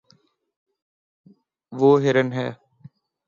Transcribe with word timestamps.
وہ 1.73 1.89
ہرن 2.03 2.27
ہے 2.33 2.49